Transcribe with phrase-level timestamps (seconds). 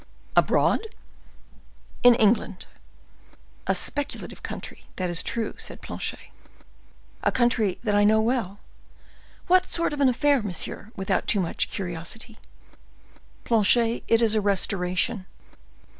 [0.35, 0.87] "Abroad?"
[2.01, 2.65] "In England."
[3.67, 8.59] "A speculative country, that is true," said Planchet,—"a country that I know well.
[9.45, 12.39] What sort of an affair, monsieur, without too much curiosity?"
[13.43, 15.27] "Planchet, it is a restoration."